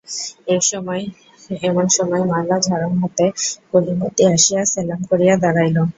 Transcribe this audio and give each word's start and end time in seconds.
এমন 1.61 1.85
সময় 1.89 2.23
ময়লা 2.29 2.57
ঝাড়ন 2.59 2.93
হাতে 3.01 3.25
কলিমদ্দি 3.71 4.23
আসিয়া 4.33 4.61
সেলাম 4.73 5.01
করিয়া 5.09 5.35
দাঁড়াইল। 5.43 5.77